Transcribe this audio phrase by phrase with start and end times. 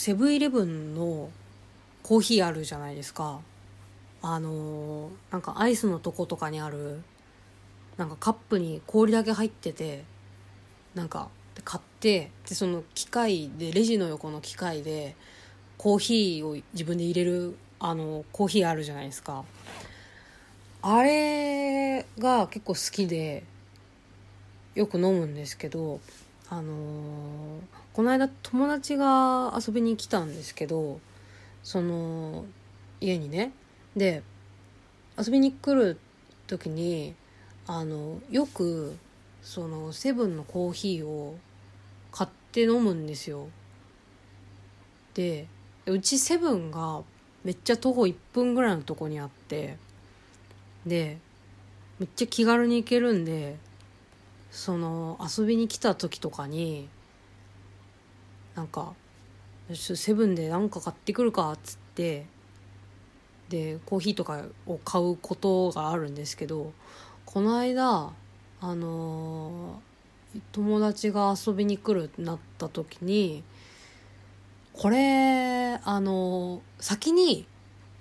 [0.00, 1.30] セブンイレブンの
[2.02, 3.38] コーヒーあるじゃないですか。
[4.22, 7.02] あのなんかアイスのとことかにある
[7.98, 10.04] なんかカップに氷だけ入ってて
[10.94, 11.28] なんか
[11.64, 15.16] 買ってでその機械でレジの横の機械で
[15.76, 19.44] コーヒーを自分で入れるあのコーヒーあるじゃないですか。
[20.80, 23.44] あれが結構好きで
[24.74, 26.00] よく飲むんですけど
[26.50, 27.40] あのー
[27.92, 31.00] この間友達が遊びに来たんですけど
[31.62, 32.46] その
[33.00, 33.52] 家にね。
[33.96, 34.22] で
[35.18, 35.98] 遊びに来る
[36.46, 37.14] 時に
[37.66, 38.96] あのよく
[39.42, 41.36] そのセブンのコーヒーを
[42.12, 43.48] 買って飲むんですよ。
[45.14, 45.48] で
[45.86, 47.02] うちセブンが
[47.42, 49.76] めっちゃ徒歩1分ぐらいのとこにあって
[50.86, 51.18] で
[51.98, 53.56] めっちゃ気軽に行けるんで
[54.50, 56.88] その遊びに来た時とかに
[58.54, 58.94] なんか
[59.74, 62.26] 「セブンで何か買ってくるか」っつって
[63.48, 66.72] でコーヒーとかを買うことがあるんですけど
[67.26, 68.12] この間
[68.60, 69.80] あの
[70.52, 73.42] 友達が遊びに来るってなった時に
[74.72, 77.46] これあの先に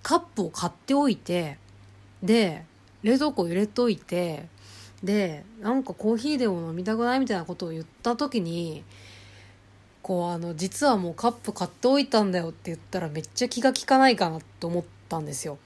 [0.04, 1.58] カップを買っておいて
[2.22, 2.66] で
[3.04, 4.48] 冷蔵庫入れといて
[5.04, 8.84] でなんかコーヒーでも飲みたくないみたいなことを言った時に
[10.02, 15.58] こうあの実はもうカップ買っておいたんだよって言ったらめっちゃ気が利かないかなって思ったんですよ。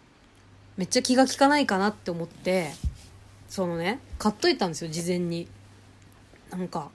[0.78, 2.72] めっちゃ気が利かないかなって思って
[3.48, 5.48] そのね買っといたんですよ事前に。
[6.50, 6.90] なんか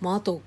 [0.00, 0.40] まああと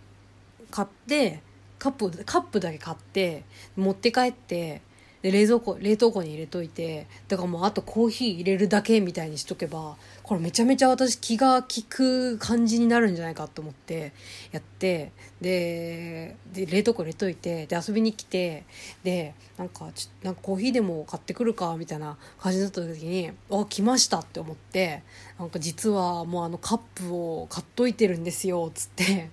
[0.69, 1.41] 買って
[1.79, 3.43] カップカップだけ買って
[3.75, 4.81] 持って帰って
[5.21, 9.95] で冷蔵庫冷凍庫に入れといてだからもうあとコーヒー入れるだけみたいにしとけば
[10.31, 14.13] これめちゃめちゃ私気が利く感じになるんじゃないかと思って
[14.53, 15.11] やって
[15.41, 18.63] で冷凍庫入れといてで遊びに来て
[19.03, 25.03] でなんかちょなんかコーヒーでも買ってくるかみたいな感じだった時に「あ来ました」って思って
[25.37, 29.29] なんか実はもうあのカップを買っといてるんですよっつって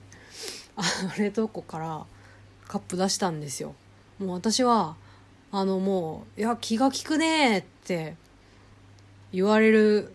[0.74, 2.06] あの 冷凍庫から
[2.66, 3.76] カップ出したんですよ。
[4.18, 4.96] もう私は
[5.52, 8.16] あのもう「いや気が利くね」って
[9.32, 10.12] 言われる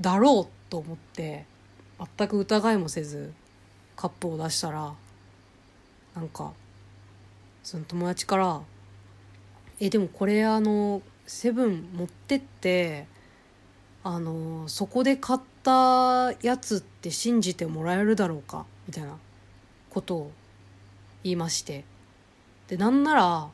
[0.00, 1.46] だろうと思って
[2.18, 3.32] 全く疑いもせず
[3.96, 4.92] カップを出したら
[6.14, 6.52] なんか
[7.62, 8.60] その友達から
[9.80, 13.06] 「えでもこれあのセブン持ってって
[14.04, 19.18] あのそこで買ったやつって信じてもらえるだろうか」みたいな
[19.90, 20.32] ことを
[21.22, 21.84] 言いまして。
[22.68, 23.48] でなんなら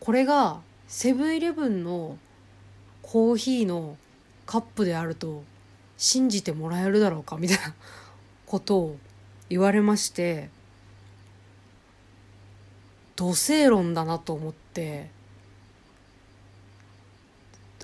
[0.00, 2.16] これがセブンイレブンの
[3.02, 3.96] コーヒーの
[4.46, 5.42] カップであると
[5.96, 7.74] 信じてもらえるだろうかみたいな
[8.46, 8.96] ことを
[9.48, 10.50] 言われまして
[13.14, 15.10] 土星論だなと思って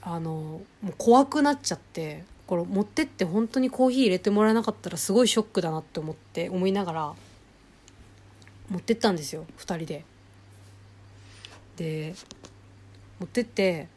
[0.03, 0.31] あの
[0.83, 7.15] もう怖くなっちゃってこれ持ってって本当にコーヒー入れてもらえなかったらすごいショックだなって思って思いながら
[8.69, 10.05] 持ってったんですよ2人で。
[11.77, 12.15] で
[13.21, 13.89] 持ってって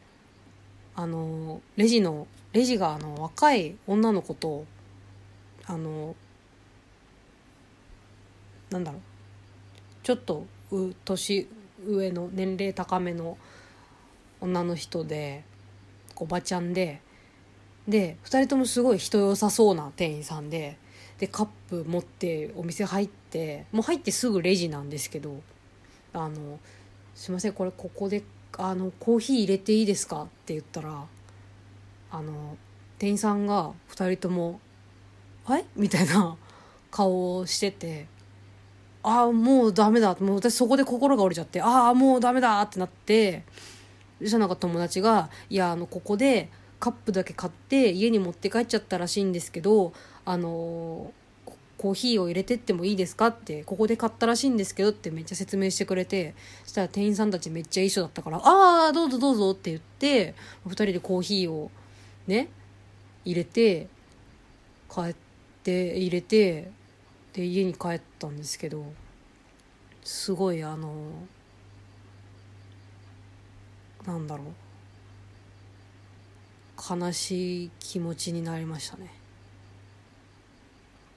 [0.96, 4.64] あのレジのレジがあの若い女の子と
[5.66, 6.16] あの
[8.70, 9.02] なんだろう
[10.04, 11.50] ちょっとう年
[11.86, 13.38] 上の年齢高めの
[14.40, 15.44] 女の人で
[16.16, 17.02] おばちゃんで
[17.90, 20.78] で2人ともすごい人良さそうな店員さんで
[21.20, 25.42] でカップ持ってお店入ってもう入ってすぐレジなんですけど
[26.14, 26.58] あの
[27.16, 28.24] すいませんこれここで
[28.58, 31.06] あのコーヒー入れていいですか?」って言ったら
[32.18, 32.58] あの
[32.98, 34.60] 店員さんが2人とも
[35.46, 36.38] 「はい?」みたいな
[36.92, 38.08] 顔をしてて
[39.04, 43.44] 「ああもうダメだ」もう私そこで心が折れちゃって「ああもうダメだ」ってなって
[44.22, 51.12] そしたらなんか友達が「いやあのここでカップだけ買って家に持って帰っちゃったらしいんですけどあの
[51.78, 53.28] コーヒーを入れてってもいいですか？
[53.28, 56.34] ってここで買ったらしいんですけどってめっちゃ説明してくれて
[56.64, 60.34] そしたら店員さんたちめっちゃいい人だったから「ああどうぞどうぞ」って言って
[60.66, 61.70] 2人でコーヒーを
[62.28, 62.50] ね
[63.24, 63.88] 入れて
[64.90, 65.16] 帰っ
[65.64, 66.72] て入れて
[67.34, 68.86] で家に帰ったんですけど
[70.04, 71.12] すごいあの
[74.06, 74.48] なんだろう
[77.00, 79.26] 悲しい気持ちになりましたね。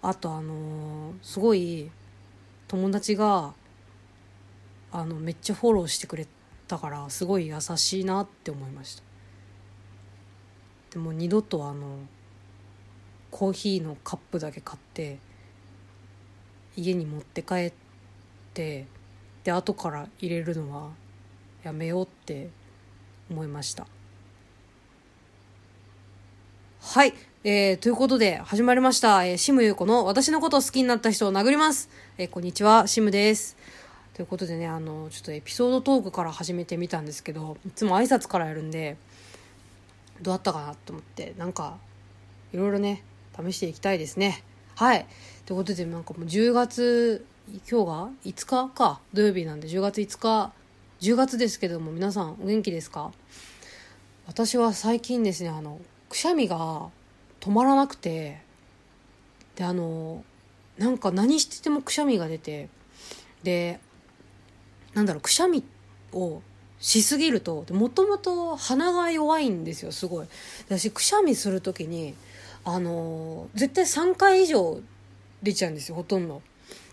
[0.00, 1.90] あとあのすごい
[2.68, 3.52] 友達が
[4.92, 6.26] あのめっちゃフォローしてくれ
[6.66, 9.07] たからすごい優しいなって思いました
[10.90, 11.98] でも二度とあの
[13.30, 15.18] コーヒーのカップだけ買って
[16.76, 17.72] 家に持って帰っ
[18.54, 18.86] て
[19.44, 20.90] で後から入れるのは
[21.62, 22.48] やめようって
[23.30, 23.86] 思いました。
[26.80, 27.12] はい、
[27.44, 32.86] えー、ということで始まりました、えー、シムユーコの私のことを好きになった人を殴ります、えー、こんにちは。
[32.86, 33.56] シムです。
[34.14, 38.96] ということでねあのちょっとエピソードトークから始めてみたんですけどいつも挨拶からやるんで
[40.22, 41.78] どうだったかなと思ってなんか
[42.52, 43.02] いろいろね
[43.36, 44.42] 試していきたいですね。
[44.74, 45.06] はい。
[45.46, 47.24] ということでなんかもう10月
[47.70, 49.00] 今日が？5日か？
[49.12, 50.52] 土曜日なんで10月5日
[51.00, 53.12] 10月ですけども皆さんお元気ですか？
[54.26, 56.88] 私は最近ですねあのくしゃみが
[57.40, 58.42] 止まらなくて
[59.56, 60.24] であの
[60.76, 62.68] なんか何しててもくしゃみが出て
[63.42, 63.80] で
[64.94, 65.64] なんだろうくしゃみ
[66.12, 66.42] を
[66.80, 70.26] しすぎるともともと鼻が弱いんですよすごい。
[70.66, 72.14] 私くしゃみする時に
[72.64, 74.80] あの絶対3回以上
[75.42, 76.42] 出ちゃうんですよほとんど。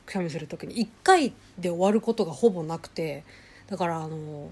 [0.06, 0.76] くしゃみする時に。
[0.76, 3.24] 1回で終わることがほぼなくて。
[3.68, 4.50] だからあの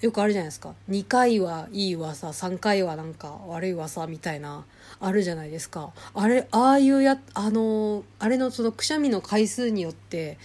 [0.00, 0.74] よくあるじゃないですか。
[0.88, 4.64] 2回はいい噂3回はなんか悪い噂みたいな
[4.98, 5.92] あるじゃないですか。
[6.14, 10.38] あれああいうやあのあれのそのくしゃみの回数によって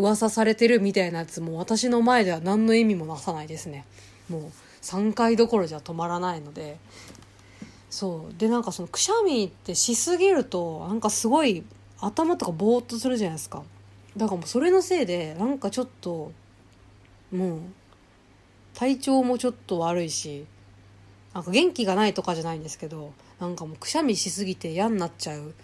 [0.00, 3.84] 噂されてるみたいなやつも私の前では何の意味もなさないですね。
[4.28, 4.42] もう
[4.82, 6.78] 3回どころじゃ止まらないので。
[7.90, 8.38] そう。
[8.38, 11.64] でなんかそのくしゃみってしすぎるとなんかすごい
[12.00, 13.62] 頭とかぼーっとするじゃないですか。
[14.16, 16.32] だからもうそれのせいでなんかちょっと
[17.32, 17.60] もう
[18.74, 20.46] 体調もちょっと悪いし
[21.34, 25.54] なんか元気がないとかじゃないんですけどなんかもうくしゃみしすぎて嫌になっちゃう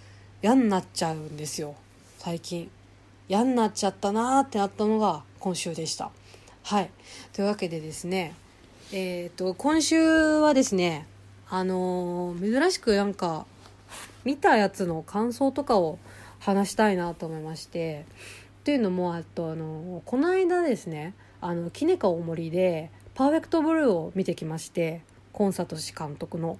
[0.42, 1.74] 嫌になっちゃうんですよ。
[2.18, 2.70] 最近。
[3.28, 6.10] 嫌になっちゃったなーってなったのが今週でした。
[6.62, 6.90] はい。
[7.32, 8.34] というわけでですね
[8.92, 10.00] えっ、ー、と今週
[10.38, 11.06] はですね
[11.48, 13.46] あのー、珍しくなんか
[14.24, 15.98] 見たやつの感想とかを
[16.40, 18.04] 話したいなと思いまして
[18.60, 25.02] っていうのもあとあのこの間ですねあのキネカ大森で「パーフェクトブルー」を見てきまして
[25.32, 26.58] コンサート氏監督の。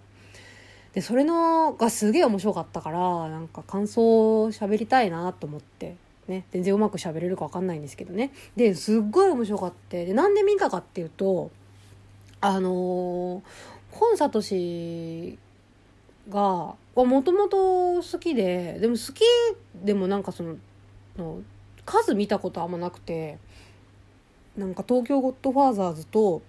[0.95, 5.97] でそれのがすげえ面白かったからなんか感想を喋りたいなと思って。
[6.29, 8.33] ね全然うまく喋れるか分かんないんですけどね。
[8.57, 10.05] ですっごい面白かって。
[10.07, 11.51] でなんで見たかっていうと
[12.41, 13.43] あのー、
[13.91, 15.39] コンサート氏
[16.29, 19.23] がもともと好きででも好き
[19.85, 20.57] でもなんかその
[21.17, 21.43] の
[21.85, 23.39] 数見たことあんまなくて
[24.57, 26.43] なんか東京ゴッドファーザーズと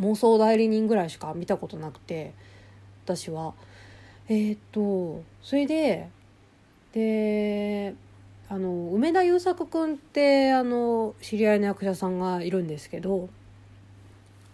[0.00, 2.32] 妄想代理人ぐらいしか見たことなくて
[3.04, 3.54] 私は。
[4.28, 6.08] えっ、とそれで
[6.92, 7.94] で
[8.52, 13.30] あの梅田優作君ってあの知り合いの役者さんがいるんですけど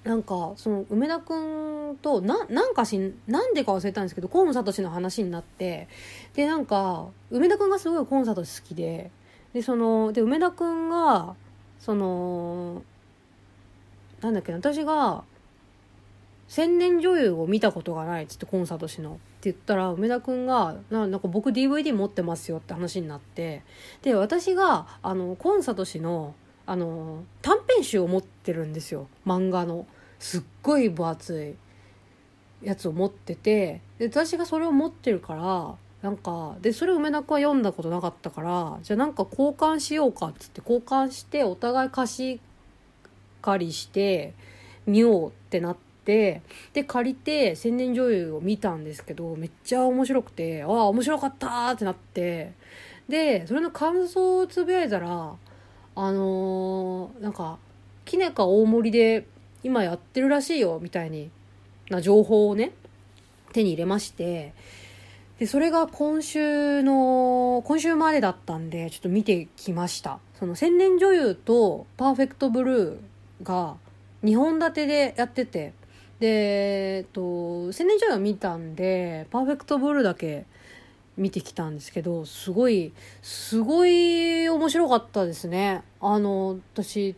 [0.05, 5.89] なんかその梅田君とななんかしなんでか忘れたんですけど河野聡の話になって
[6.35, 9.11] でなんか梅田君がすごい河野聡好きで
[9.53, 11.35] でそので梅田君が
[11.81, 12.85] その
[14.21, 15.25] なんだっけ私が
[16.47, 19.19] 千年女優を見たことがないっつってコンサートしの。
[19.39, 23.63] って言ったら梅田君がなんか僕 DVD 持ってますよって話になって
[24.03, 26.35] で私があのコンサート氏の
[26.67, 29.09] あの短編集を持ってるんですよ。
[29.27, 29.87] 漫画の。
[30.19, 31.57] すっごい分厚
[32.63, 42.41] いやつを持っててで私がそれを持ってるからなんかでそれ梅田君は読んだことなかったからじゃあなんか交換しようかっつって交換してお互い貸し
[43.43, 44.35] 借りして
[44.87, 45.88] 見ようってなって
[46.73, 52.53] で借りて千年女優を見たんですけどめっちゃ面白くてああ面白かったってなって
[53.09, 55.35] でそれの感想をつぶやいたら
[55.95, 57.59] あのー、なんか
[58.05, 59.27] きねか大森で
[59.63, 61.31] 今やってるらしいよみたいに
[61.91, 62.73] な情報をね
[63.53, 64.53] 手に入れまして
[65.39, 70.19] で、それが今週の、今週までだったんで、ちょっと見てきました。
[70.35, 73.77] その千年女優とパーフェクトブルーが
[74.25, 75.75] 2本立てでやってて、
[76.21, 80.47] で、えっと、千年女優を見たんで、パーフェクトブルだけ
[81.17, 85.83] 見てきたんですけど、すごい、すごい面白かったですね。
[86.01, 87.15] あの、私、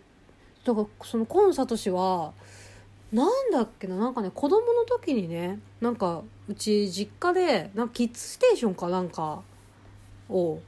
[0.65, 2.33] だからそのコンサート氏は、
[3.13, 9.43] なんだっけななんかね子供の時にねなんかうち実家でなんかキッズステーションかなんか
[10.29, 10.61] を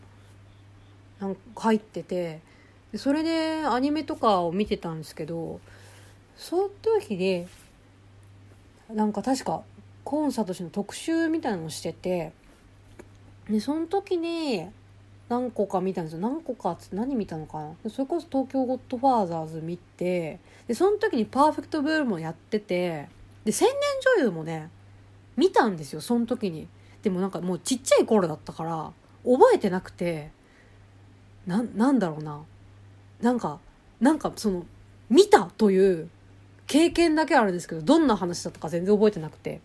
[1.20, 2.40] なんか入ってて
[2.96, 5.60] それでアニメとかを見てたんですけど
[6.36, 7.46] その時で
[8.94, 9.62] なんか確か
[10.04, 12.32] コンサート氏の特集みたいなのをしてて
[13.48, 14.66] でその時に
[15.28, 16.20] 何個か見たんですよ。
[16.20, 17.90] 何個かっつって何見たのかな。
[17.90, 23.08] それこそ東京ゴッドファーザーズ見てでその時にパーフェクトブルーもやってて
[23.44, 23.76] で千年
[24.18, 24.68] 女優もね
[25.36, 26.00] 見たんですよ。
[26.00, 26.68] その時に。
[27.02, 28.92] でもなんかもうちっちゃい頃だったから
[29.24, 30.30] 覚えてなくて
[31.46, 32.42] ななんだろうな。
[33.20, 33.58] なんか
[34.00, 34.66] なんかその
[35.08, 36.08] 見たという
[36.66, 39.60] 経験だけあるんですけどどんな話だったか全然覚えてなくて。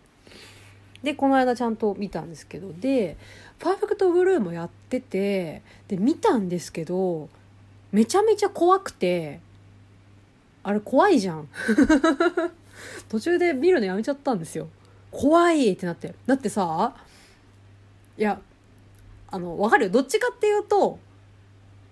[1.02, 2.72] でこの間ちゃんと見たんですけど。
[2.72, 3.16] で
[3.60, 7.28] 「パーフェクトブルー」もやっててで見たんですけど
[7.92, 9.40] めちゃめちゃ怖くて
[10.64, 11.48] あれ怖いじゃん。
[13.08, 14.68] 途中で見るのやめちゃったんですよ。
[15.10, 16.14] 怖いってなって。
[16.26, 16.94] だってさ
[18.16, 18.40] いや
[19.30, 19.84] あのわかる？
[19.84, 20.98] よどっちかっていうと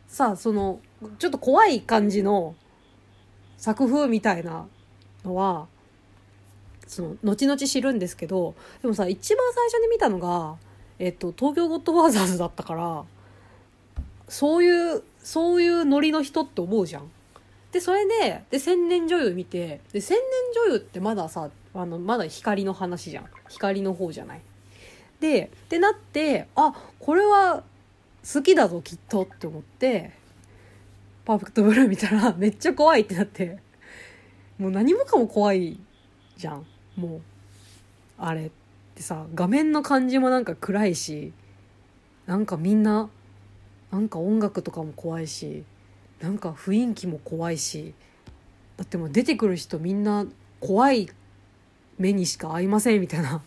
[0.09, 0.81] さその
[1.19, 2.55] ちょっと怖い感じの
[3.57, 4.67] 作風みたいな
[5.27, 5.67] のは
[6.87, 10.57] その後々知るんですけどでもさ一番最初に見たのが、
[10.99, 13.05] えっと、東京ゴッドファーザーズだったから
[14.29, 17.11] そういうそういうノリの人って思うじゃん。
[17.73, 24.41] でそれでで千年女優見てで千年女優ってまださあのまだ光の話じゃん光の方じゃない。
[25.21, 27.65] でってなってあこれは
[28.33, 30.13] 好きだぞきっとって思って
[31.25, 33.59] パーフェクトブルー見たらめっちゃ怖いってなって
[34.59, 35.79] もう何もかも怖い
[36.37, 37.21] じゃんもう
[38.19, 38.51] あれっ
[38.95, 41.33] てさ画面の感じもなんか暗いし
[42.27, 43.09] なんかみんな
[43.91, 45.65] なんか音楽とかも怖いし
[46.21, 47.95] なんか雰囲気も怖いし
[48.77, 50.27] だってもう出てくる人みんな
[50.61, 51.09] 怖い
[51.99, 53.43] 目にしか合いませんみたいな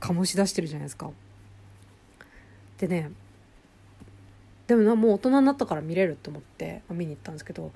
[0.00, 1.10] 醸し出してるじゃないですか。
[2.78, 3.10] でね
[4.66, 7.72] でもなもう大人になったから見れると思って見に行ったんですけど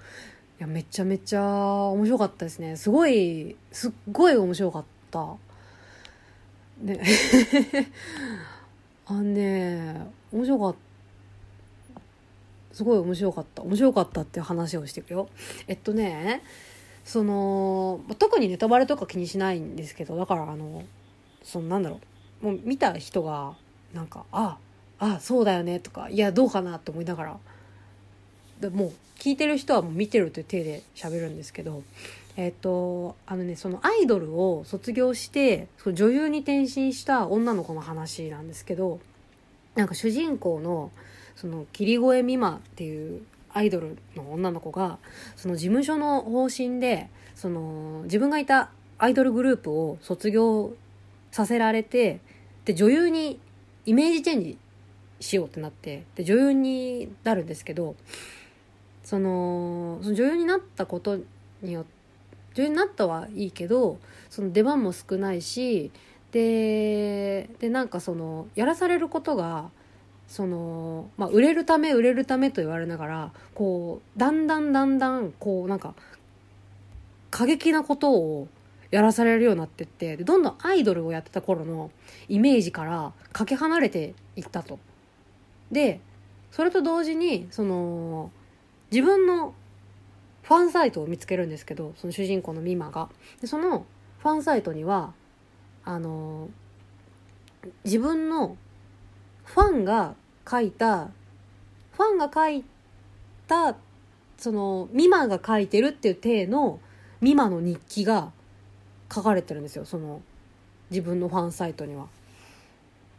[0.60, 2.76] やめちゃめちゃ面白かったですね。
[2.76, 5.36] すごいすっごい面白かった。
[6.82, 7.00] ね。
[9.06, 10.78] あのね面白かった。
[12.72, 13.62] すごい面白かった。
[13.62, 15.30] 面白かったっていう話をしていくよ。
[15.66, 16.42] えっとね
[17.04, 20.84] その特にネタバレとか気にしないんですけどだからあの
[21.42, 22.00] そのなんだろ
[22.42, 22.46] う。
[22.46, 23.56] もう見た人が
[23.94, 24.58] なんかあ
[24.98, 27.38] あそうだよねとかいやどうかなって思いながら。
[28.68, 31.82] もう聞いてる人はもう見てるという体で喋るんですけど
[32.36, 39.00] えっ、とあのねそのアイドルを卒業してその女優に転身した女の子の話なんですけど
[39.74, 40.90] なんか主人公の
[41.36, 44.98] その霧越美馬っていうアイドルの女の子が
[45.36, 50.72] その事務所の方針でその自分がいたアイドルグループを卒業
[51.30, 52.20] させられて
[52.64, 53.40] で女優に
[53.86, 54.58] イメージチェンジ
[55.20, 57.96] しようってなってで女優になるんですけど
[59.10, 61.18] そのその女優になったこと
[61.62, 61.90] によって
[62.54, 63.98] 女優になったはいいけど
[64.28, 65.90] その出番も少ないし
[66.30, 69.70] ででなんかそのやらされることが
[70.28, 75.94] その、まあ、売れるため売れるためと言われながらこうだんだんだんだんこうなんか
[77.32, 78.46] 過激なことを
[78.92, 81.90] やらされるようになってってでどんどんアイドルをやってた頃の
[82.28, 84.78] イメージからかけ離れていったと。
[85.72, 85.98] で
[86.52, 88.30] それと同時にその
[88.90, 89.54] 自分の
[90.42, 93.08] ファンサイトを見つけるんですけどその主人公のミマが
[93.40, 93.86] でその
[94.18, 95.12] ファンサイトには
[95.84, 96.48] あの
[97.84, 98.56] 自分の
[99.44, 100.14] ファンが
[100.48, 101.08] 書いた
[101.92, 102.64] ファンが書い
[103.46, 103.76] た
[104.38, 106.80] そのミマが書いてるっていう体の
[107.20, 108.32] ミマの日記が
[109.12, 110.22] 書かれてるんですよその
[110.90, 112.06] 自分のファンサイトには。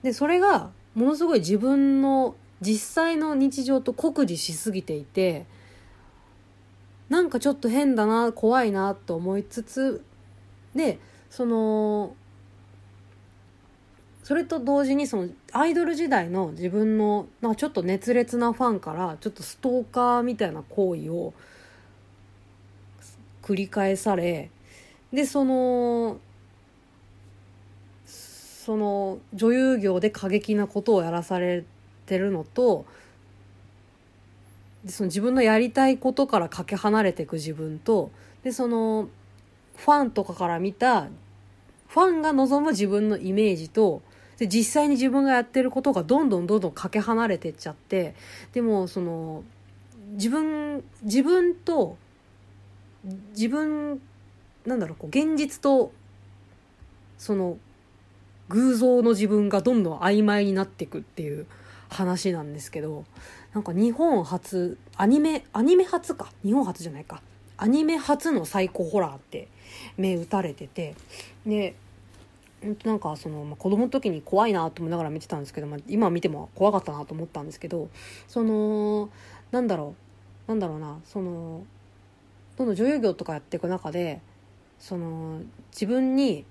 [0.04, 5.46] でそれがものすごい自分の実際の日常と酷似しすぎていて
[7.12, 10.01] なんかちょっと変だな怖いなと思いつつ
[10.74, 10.98] で
[11.30, 12.15] その
[14.24, 21.34] それと同時にそのアイドル時代の自分のなんかちょっと熱烈なファンからちょっとストーカーみたいな行為を
[23.41, 24.50] 繰り返され
[25.12, 26.18] でその
[28.06, 31.65] その女優業で過激なことをやらされ
[32.06, 32.86] てるのと
[34.86, 38.12] でその自分のやりたいことからかけ離れていく自分と
[38.44, 39.10] でその
[39.76, 41.08] ファンとかから見た
[41.88, 44.02] ファンが望む自分のイメージと
[44.38, 48.16] で実際に自分がやってることがどんどんどんどんかけ離れてっちゃって
[48.54, 49.44] でもその
[50.14, 51.98] 自分自分と
[53.32, 54.02] 自分
[54.66, 55.92] なんだろうこう現実と
[57.18, 57.58] その
[58.50, 61.46] 偶像の自分がどんどん曖昧になっていくっていう
[61.90, 63.06] 話なんですけど
[63.53, 66.31] なんか日本初アニメアニメ初か。
[66.43, 67.22] 日本初じゃないか。
[67.58, 69.48] アニメ初のサイコホラーって
[69.98, 70.96] 目打たれてて。
[71.46, 71.75] で
[72.84, 77.89] なんかその、まあ、子供の時に怖いなと思いながら見てたんですけど、まあ、今見ても怖かったなと思ったんですけど
[78.27, 79.10] その
[79.51, 79.96] なんだろ
[80.48, 80.51] う。
[80.51, 81.00] なんだろうな。
[81.05, 81.63] その
[82.58, 84.22] どんどん女優業とかやっていく中で
[84.79, 85.41] その
[85.72, 86.46] 自分に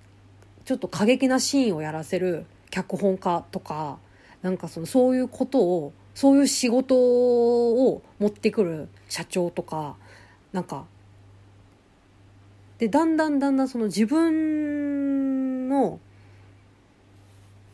[0.65, 3.99] ちょっと過激なシーンをやらせる脚本家とか
[4.43, 9.97] なんかそのそういうことをそういう仕事を持ってくる社長とか
[10.53, 10.85] なんか
[12.79, 16.01] でだんだんだんだんその自分の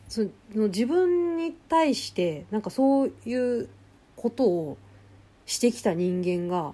[0.09, 0.21] そ
[0.53, 3.69] の自分に対してなんかそういう
[4.15, 4.77] ことを
[5.45, 6.73] してきた人間が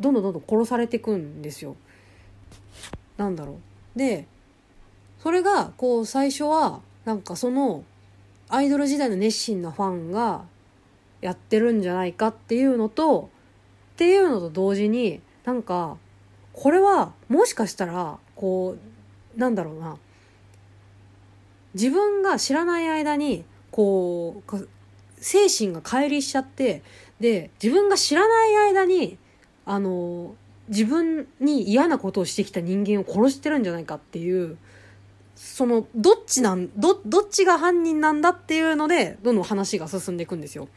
[0.00, 1.76] どんどんどんどん殺されていくんですよ。
[3.16, 3.58] なんだろ
[3.94, 3.98] う。
[3.98, 4.26] で
[5.18, 7.84] それがこう最初はなんかその
[8.50, 10.44] アイドル時代の熱心なファンが
[11.20, 13.30] やってるんじゃないかっていうのと
[13.94, 15.96] っていうのと同時になんか
[16.52, 18.76] これはもしかしたらこ
[19.36, 19.96] うなんだろうな。
[21.74, 24.68] 自分が知らない間にこう
[25.18, 26.82] 精神が乖離しちゃって
[27.20, 29.18] で自分が知らない間に
[29.64, 30.34] あの
[30.68, 34.56] 自分に嫌なことをしてきた人間を殺してるんじゃないかっていう
[35.42, 40.68] そのどっちなんどどっちが犯人なんだっていうのでどんどん話が進んでいくんですよ。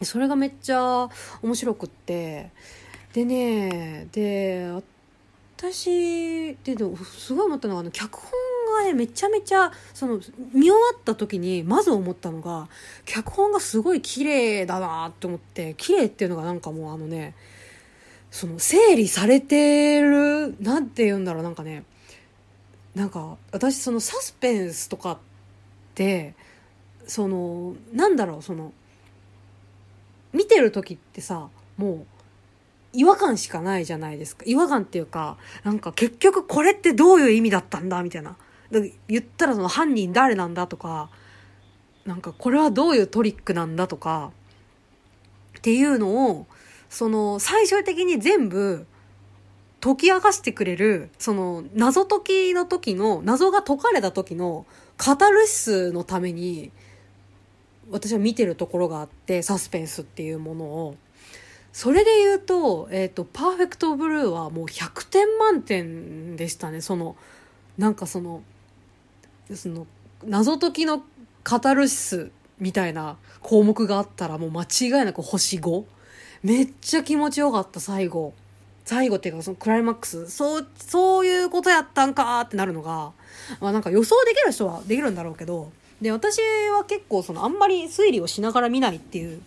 [0.00, 1.10] それがめっちゃ
[1.42, 2.50] 面白くって
[3.12, 4.72] でねで
[5.58, 8.30] 私ですごい思ったのがあの脚本
[8.78, 10.20] がねめちゃめちゃその
[10.54, 12.68] 見終わった時にまず思ったのが
[13.04, 17.34] 脚本がすごい綺麗だなって思って綺麗っていうのがなんかもうあのね
[18.30, 21.84] その整理されてるなんて言うんだろうなんかね
[22.94, 25.18] なんか私そのサスペンスとかっ
[25.94, 26.34] て
[27.06, 28.72] そのなんだろうその
[30.32, 32.06] 見てる時ってさもう
[32.94, 34.44] 違和感しかないじゃないですか。
[34.46, 38.36] 違和感っていうか、なんか結局これってどういう意味だったんだみたいな。
[39.08, 41.10] 言ったらその犯人誰なんだとか、
[42.04, 44.32] なんかこれはどういうトリックなんだとか、
[45.58, 46.46] っていうのを、
[46.90, 48.86] その最終的に全部
[49.82, 52.20] 解き明かしてくれる、その謎解
[52.52, 54.64] きの時の、謎が解かれた時の
[54.96, 56.70] カタルシスのために、
[57.90, 60.96] 私は見てるところがあって、サスペンスっていうものを。
[61.72, 66.80] それで言うと、えっ、ー、と、パーフェクトブルーはもう100点満点でしたね。
[66.80, 67.16] その、
[67.76, 68.44] なんかその、
[69.52, 69.88] その、
[70.24, 71.02] 謎解きの
[71.42, 75.84] カタルシスみたいな項目があったらもう間違いなく星 5?
[76.44, 78.32] めっちゃ気持ちよかった、最後。
[78.84, 80.28] 最後っていうか、そのクライマックス。
[80.30, 83.12] そう、そういうことやったんかってなるのが、
[83.60, 86.38] まあなんか予想できる人はできるんだろうけど、で、私
[86.76, 89.40] は結構そのあんまり推理をしながら見ないっていう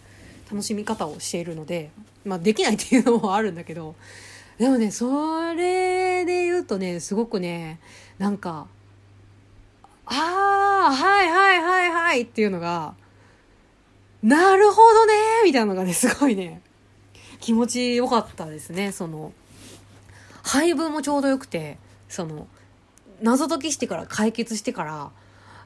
[0.49, 1.89] 楽しみ方をしているので、
[2.23, 3.95] まあ、できないっていうのもあるんだけど
[4.57, 7.79] でもねそれで言うとねすごくね
[8.17, 8.67] なんか
[10.05, 12.93] ああはいはいはいはいっていうのが
[14.23, 16.61] なるほどねみたいなのがねすごいね
[17.39, 19.33] 気持ちよかったですねその。
[20.45, 22.47] 配分もちょうどよくてその
[23.21, 25.11] 謎解きしてから解決してから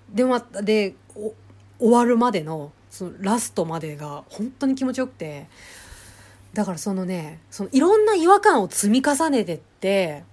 [0.10, 5.48] でまで終わるまでのそのラストまでが本当に気持ちよくて
[6.54, 10.24] だからそのねそのいろんな違和感を積み重ねてって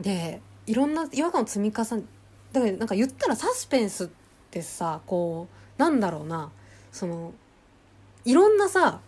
[0.00, 2.02] でいろんな違和感を積み重ね
[2.52, 4.08] だからなんか言ったらサスペンスっ
[4.50, 5.46] てさこ
[5.78, 6.50] うなんだろうな
[6.90, 7.32] その
[8.24, 9.00] いろんなさ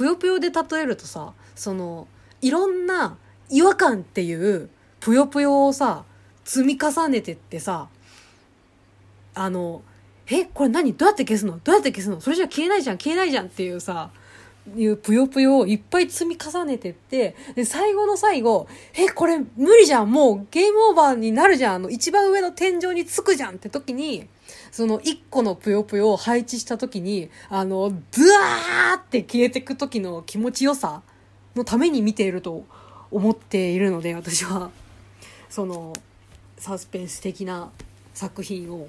[0.00, 2.08] ぷよぷよで例えるとさその
[2.40, 3.18] いろんな
[3.50, 6.04] 違和感っていうぷよぷよをさ
[6.42, 7.86] 積み重ねてってさ
[9.34, 9.82] あの
[10.26, 10.94] えこれ何？
[10.94, 11.60] どうやって消すの？
[11.62, 12.18] どうやって消すの？
[12.22, 14.10] それじゃ消えないじゃん消えないじゃんっていうさ
[14.74, 24.28] いうぷよぷよをいっぱい積み重ねてって、で、最後の最後、え、これ無理じゃんもうゲームオーバーになるじゃんあの、一番上の天井につくじゃんって時に、
[24.70, 27.94] その一個のぷよぷよを配置した時に、あの、ブ
[28.30, 31.02] ワーって消えてく時の気持ちよさ
[31.56, 32.64] のために見ていると
[33.10, 34.70] 思っているので、私は、
[35.48, 35.92] その、
[36.58, 37.70] サスペンス的な
[38.14, 38.88] 作品を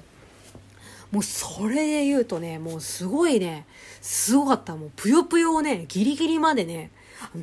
[1.12, 3.66] もうそれで言うとね、もうすごいね、
[4.00, 4.74] すごかった。
[4.76, 6.90] もうぷよぷよをね、ギリギリまでね、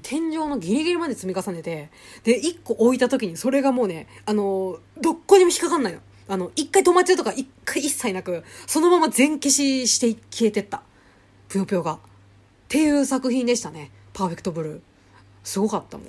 [0.02, 1.92] 天井のギリギリまで積み重ねて、
[2.24, 6.00] で、一個置いた時にそれがもうね、あの、どっこにも引っかかんないの。
[6.30, 10.84] あの、一回止まっちゃうとか、一回一切なく、そのまま全消しして消えてった。
[11.50, 11.94] ぷよぷよが。
[11.94, 11.98] っ
[12.68, 13.90] ていう作品でしたね。
[14.14, 14.82] パーフェクトブルー。
[15.44, 16.08] すごかったもん。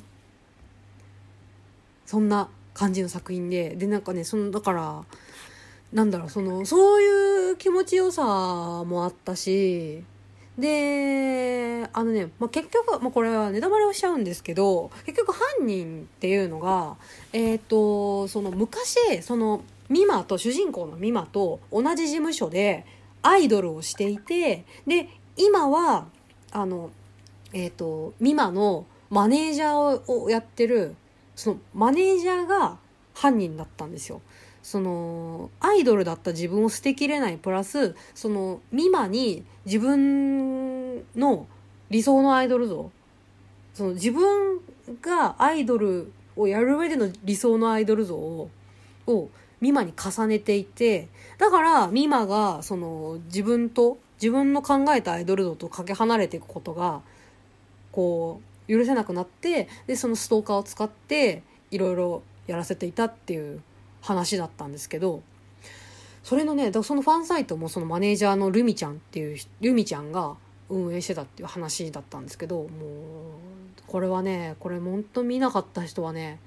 [2.05, 5.05] そんな感じの作品で、で、なんかね、その、だから、
[5.95, 10.05] なんだろう、その、そういう気持ちよさもあったし、
[10.59, 16.97] で、あのね、まあ、結局、まあ、これはネタバレをしちゃうんですけど、結局犯人っていうのが、
[17.33, 22.87] えっ、ー、と、その昔、その、ミマと、主人公のミマと同じ事務所で
[23.23, 26.07] アイドルをしていて、で、今は、
[26.53, 26.91] あの、
[27.53, 30.95] えっ、ー、と、ミマのマネージャーをやってる、
[31.35, 32.79] そのマネージャーが
[33.15, 34.23] 犯人だったんですよ。
[34.63, 41.47] そのアイドルだった自分を捨てきれないプラスそのミマに自分の
[41.89, 42.91] 理想のアイドル像
[43.73, 44.61] その自分
[45.01, 48.51] がアイドルをやる上での理想のアイドル像を
[49.61, 57.01] ミマに重ねていてだからミマがその自分と自分の考えたアイドル像とかけ離れていくことが
[57.93, 63.63] こう許せなくなってでそのストーカーを使っていろいろやらせていたっていう
[64.03, 65.23] 話だったんですけど
[66.23, 70.37] それのねそのファンサイトもそのマネージャーのルミちゃんっていうルミちゃんが
[70.69, 72.69] 運営してたっていう話だったんですけどもう
[73.87, 76.39] これはねこれ本当見なかった人はね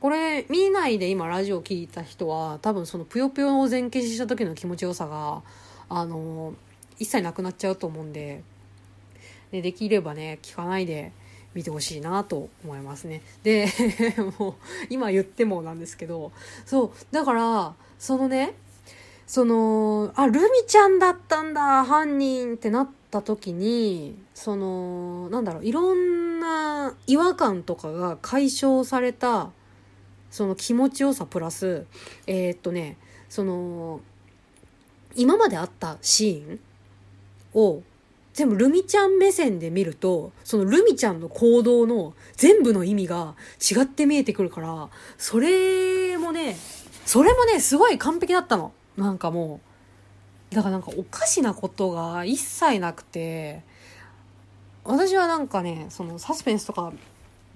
[0.00, 5.42] これ見ないで今ラジオ聞いた人は多分そのぷよぷよを全消した時の気持ちよさが
[5.88, 6.54] あの
[6.98, 8.42] 一切なくなっちゃうと思うんで
[9.50, 11.12] でできればね聞かないで
[11.54, 13.22] 見てほしいなと思いますね。
[13.42, 13.66] で
[14.38, 14.54] もう
[14.90, 16.30] 今言ってもなんですけど
[16.64, 18.54] そうだからそのね
[19.26, 29.50] そのあルミちゃんだったんだ犯人ってなった時にそのなんだろういろんな違和感とかが解消された
[30.30, 31.86] その気持ちよさプラス
[32.26, 32.96] えー、っとね
[33.28, 34.00] その
[35.14, 36.60] 今まであったシーン
[37.54, 37.82] を
[38.34, 46.56] 全部ルミちゃん目線で見るとそのルミちゃんの行動の全部の意味が違って見えてくるからそれもね
[47.04, 48.72] それもねすごい完璧だったの。
[48.96, 49.60] なんかも
[50.52, 53.62] うだからなんかおかしなことが一切なくて
[54.84, 56.92] 私はなんかねそのサスペンスとか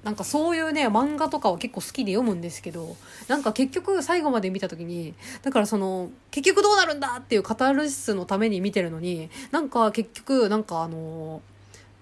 [0.04, 2.96] なんかそういうね漫画とかは結構好きで読むんですけど
[3.28, 11.40] なんか結局最後まで見た時にだからその結局どうなるんだっていうカタルシスのために見てるのになんか結局なんかあの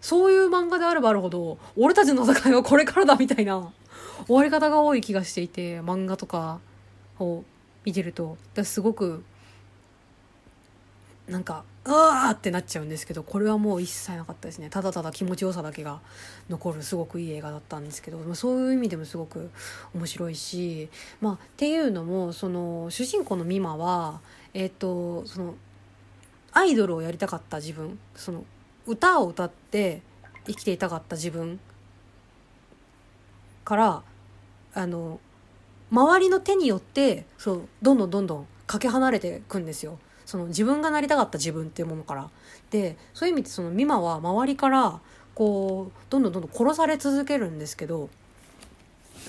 [0.01, 3.71] そういう漫画であればあるほど俺たちの戦いはこれからだみたいな
[4.27, 6.59] 終わり方が多い気がしていて漫画とか
[7.19, 7.45] を
[7.85, 8.37] 見てると。
[8.63, 9.25] すごく
[11.31, 16.01] なんかうわってなっちゃうんですけどこれはもう一切なかったですねただただ気持ちよさだけが
[16.49, 19.51] 残るすごくいい映画だったんですけどまあそういう意味でもすごく
[19.95, 20.89] 面白いし
[21.21, 24.21] まあっていうのもその主人公のミマは
[24.53, 25.55] えっ、ー、とその
[26.53, 28.45] アイドルをやりたかった自分その
[28.87, 30.03] 歌を歌って
[30.47, 31.61] 生きていたかった自分
[33.65, 34.03] から
[34.75, 35.21] あの
[35.93, 39.99] 周りの手によってそうどんどんどんどんかけ離れていくんですよ。
[40.31, 42.31] その自分がなりたかった自分っていうものから
[42.71, 45.01] でそういう意味でその美馬は周りから
[45.35, 48.09] こうどんどんどんどん殺され続けるんですけど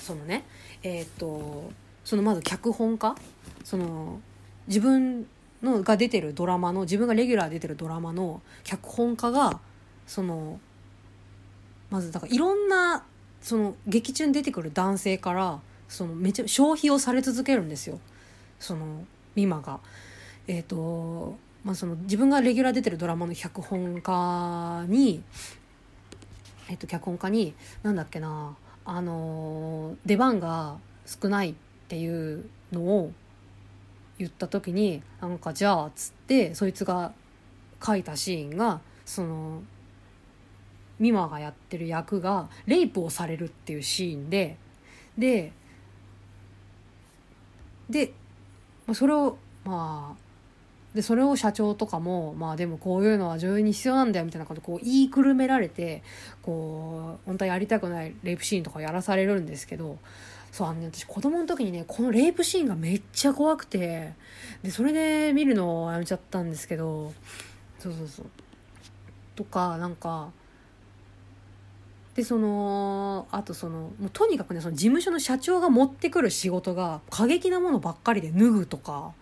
[0.00, 0.44] そのね
[0.84, 1.72] えっ、と
[2.04, 3.16] そのまず脚本家
[3.64, 4.20] その
[4.68, 5.26] 自分
[5.60, 9.58] のが出てるドラマの自分がレギュラー出てるドラマの脚本家が
[10.06, 10.60] その
[11.90, 13.02] まずだからいろんな
[13.40, 17.98] その劇中に出てくる男性からそのめちゃ消費をされ続けるんですよ
[18.60, 19.80] その美馬が。
[20.46, 25.22] えっ、ー、とまあ、その自分がレギュラー出てるドラマの脚本家に、
[26.68, 31.54] えっ、ー、と、脚本家になんだっけなあの出番が少ないっ
[31.88, 33.12] ていうのを
[34.18, 37.12] 言った時になんかじゃあっつってそいつが
[37.84, 39.62] 書いたシーンがその
[41.00, 44.56] 美馬がやってる役がレイプをされるっていうシーンで
[45.16, 45.52] で
[47.88, 48.12] で
[48.94, 50.31] それをまあ
[50.94, 56.02] でそれを社長とかもまあでもこういうのは女優に必要なんだよみたいなことこう言いくるめられて
[56.42, 59.98] こう本当はやりたくないレイプシーンとかやらされるんですけど
[60.50, 64.12] そうあの、ね、私子供の時にねこのレイプシーンがめっちゃ怖くて
[64.62, 67.12] でそれで見るのをやめちゃったんですけど
[67.78, 68.26] そうそうそう。
[69.34, 70.30] とかなんか
[72.14, 79.14] でそのあとそのもうとにかくねその事務所の社長が持ってくる仕事が過激なものばっかりで脱ぐとか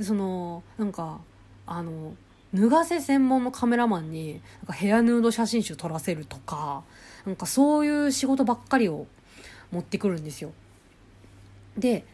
[0.00, 1.20] そのなんか
[1.66, 2.14] あの
[2.54, 6.82] 脱がせ専門のカメラマンになんかヘアヌード写真集撮らせるとか
[7.26, 9.06] なんかそういう仕事ばっかりを
[9.70, 10.52] 持ってくるんですよ。
[11.76, 12.04] で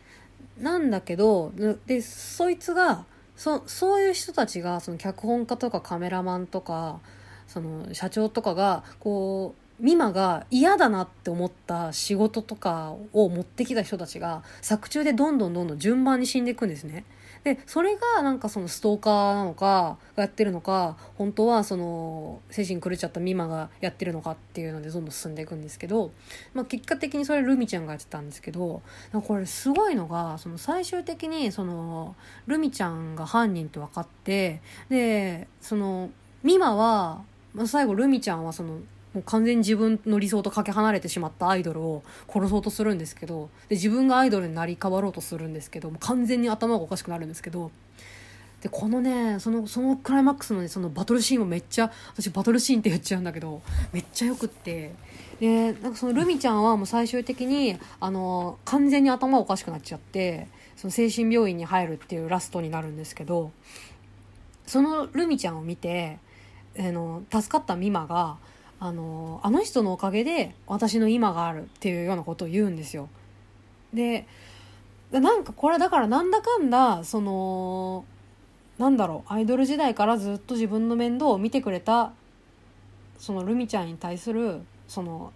[0.59, 1.53] なんだけど
[1.87, 3.05] でそいつが
[3.37, 7.01] そそういう人たちがその脚本家とかカメラマンとか
[7.47, 17.05] その社長とかがこう美馬が嫌だなって思った仕事とかを持ってきた人たちが作中でどんどんどんどん順番に死んでいくんですね。
[17.44, 26.11] でそれがなんかそのストーカーなのかがやってるのか本当はその精神狂っちゃったミマがやってるのかっていうのでどんどん進んでいくんですけど、
[26.54, 28.80] まあ、結果的にそれルミちゃんがやってたんですけど
[29.12, 36.11] これすごいのがその最終的にそのルミちゃんが犯人って分かってでその
[36.42, 37.22] ミマは
[37.66, 38.78] 最後ルミちゃんはその
[39.14, 47.70] もう完全に自分の理想とかけ離れてしまったアイドルを殺そうとするんですけどで自分がアイドルになり変わろうとするんですけども完全に頭がおかしくなるんですけど
[48.61, 54.94] でこのねそのそのクライマックスの,、ね、そのバトルシーンもめっちゃ私バトルシーンって言っちゃうんだけどめっちゃよくって
[55.38, 63.53] でなんかそのルミちゃんはもう最終的にあの完全に頭おかしくなっちゃってその精神病院に入るっていうラストになるんですけど
[64.66, 66.18] そのルミちゃんを見て
[66.79, 68.38] あの助かった美馬が
[68.81, 73.09] あのあの人のおかげで私の今があるっていうようなことを言うんですよ。
[73.93, 74.27] で
[75.13, 78.05] なんかこれだからなんだかんだその
[78.79, 82.13] なんだろうアイドル時代からずっと自分の面倒を見てくれた
[83.19, 85.33] そのルミちゃんに対するその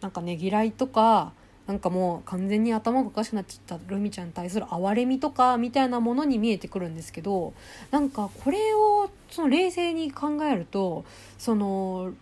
[0.00, 1.32] なんかねぎらいとか
[1.66, 7.54] なんかもう完全に頭がおかしくなっちゃったルミちゃんに対する哀れみとかみたいなものに見えてくるんですけど
[7.90, 11.04] なんかこれをその冷静に考えると
[11.38, 12.12] その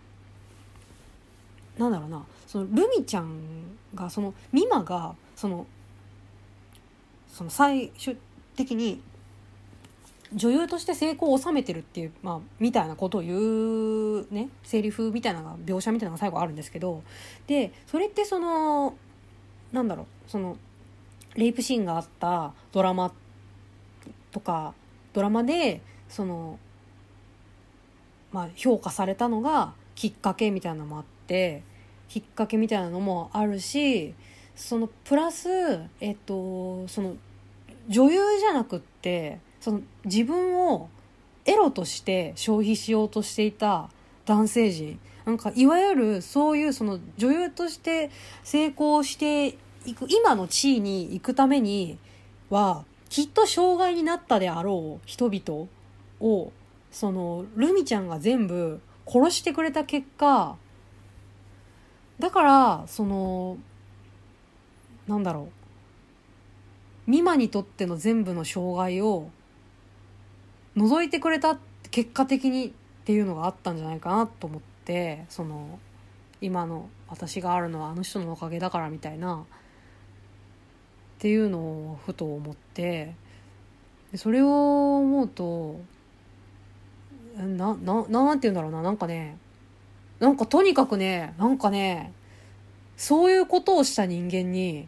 [1.77, 2.25] なんだろうな。
[2.47, 3.39] そのルミちゃん
[3.93, 5.65] がその美馬がその
[7.27, 8.17] その最終
[8.55, 9.01] 的に
[10.33, 14.49] 女優として成功を収めてるっていう、まあ、みたいなことを言うね。
[14.63, 17.03] セリフみたいなが描写みたいなのが最後あるんですけど。
[17.47, 18.95] でそれってその
[19.71, 20.05] なんだろう。
[20.29, 20.57] その
[21.35, 23.11] レイプシーンがあったドラマ
[24.31, 24.73] とか
[25.13, 26.59] ドラマでその
[28.31, 31.14] まあ評価されたのがきっかけみたいなのもあって
[32.07, 34.13] きっかけみたいなのもあるし
[34.55, 35.49] そのプラス
[35.99, 37.15] えっとその
[37.87, 40.89] 女優じゃなくってその自分を
[41.45, 43.89] エロとして消費しようとしていた
[44.25, 44.99] 男性陣。
[45.25, 48.11] なんかいわゆるそういうその女優として
[48.43, 49.47] 成功して
[49.85, 51.97] いく今の地位に行くために
[52.51, 55.67] はきっと障害になったであろう人々
[56.19, 56.51] を
[56.91, 60.57] そのルミちゃんが全部殺してくれた結果
[62.19, 63.57] だからその
[65.07, 65.65] なんだろう。
[67.07, 69.29] 美馬にとっての全部の障害を
[70.75, 71.59] 除いてくれた
[71.91, 72.71] 結果的にっ
[73.05, 75.79] ていうのがあったんじゃないかなと思ってその
[76.41, 83.13] 今の私があるのはあの人のおかげだからみたいなっていうのをふと思って
[84.15, 85.79] それを思うと
[87.37, 88.81] なななんて言うんだろうな。
[88.81, 89.37] なんかね
[90.25, 92.11] なんかとにかくねなんかね
[92.97, 94.87] そういうことをした人間に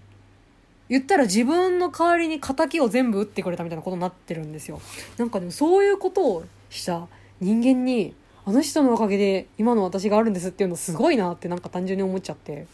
[0.89, 4.81] 言ったら自分の代わりに敵を全部撃ってくれたみたいなことになってるんですよ。
[5.17, 7.07] なんかでもそういうことをした
[7.39, 8.15] 人間に
[8.47, 12.65] あの人のおかげで今の私があるんですっていうのすごいなってなんか単純に思っちゃって。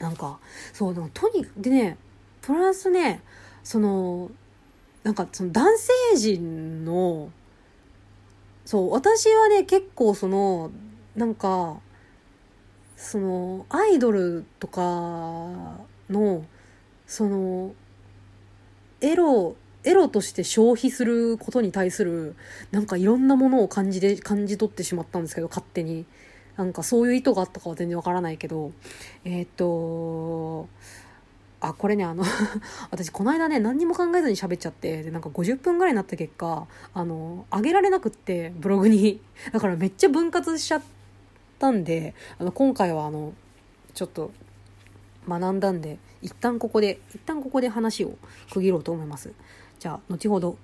[0.00, 0.40] なんか
[0.72, 1.96] そうでもとにでね
[2.42, 3.22] プラスね
[3.62, 4.28] その
[5.04, 7.30] なんかその男性陣の
[8.64, 10.72] そう私はね結構その
[11.16, 11.80] なんか
[12.96, 14.82] そのアイドルとか
[16.10, 16.44] の
[17.06, 17.74] その
[19.00, 22.34] エロエロとして消費することに対する
[22.70, 26.06] なんかいろんなものを感じで感じ取ってしまったんですけど勝手に。
[26.56, 28.72] なんかそういう意図があったかは全然わからないけど。
[29.24, 30.68] えー、っと
[31.60, 32.24] あこれねあの
[32.92, 39.20] 私この間ね何にも考えずに喋っちゃってでなんか50分ぐらいになった結果あの上げられなくってブログに。
[39.52, 40.82] だからめっちゃ分割しちゃ
[41.64, 43.32] ったんであの今回はあの
[43.94, 44.32] ちょっと
[45.26, 48.18] 学んだんで一旦ここで一旦ここで話を
[48.52, 49.32] 区切ろうと思います。
[49.78, 50.58] じゃあ後ほど。